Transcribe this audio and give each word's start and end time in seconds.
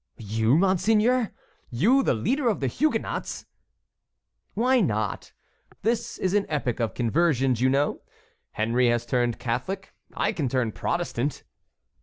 "You, 0.17 0.57
monseigneur! 0.57 1.31
you, 1.69 2.01
the 2.01 2.15
leader 2.15 2.49
of 2.49 2.59
the 2.59 2.65
Huguenots!" 2.65 3.45
"Why 4.55 4.79
not? 4.81 5.31
This 5.83 6.17
is 6.17 6.33
an 6.33 6.47
epoch 6.49 6.79
of 6.79 6.95
conversions, 6.95 7.61
you 7.61 7.69
know. 7.69 8.01
Henry 8.53 8.87
has 8.87 9.05
turned 9.05 9.37
Catholic; 9.37 9.93
I 10.15 10.31
can 10.31 10.49
turn 10.49 10.71
Protestant." 10.71 11.43